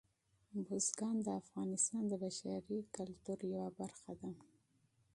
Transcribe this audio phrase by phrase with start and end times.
[0.65, 4.31] بزګان د افغانستان د بشري فرهنګ یوه برخه ده.